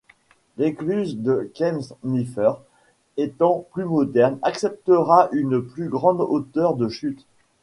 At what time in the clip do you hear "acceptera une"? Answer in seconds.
4.41-5.61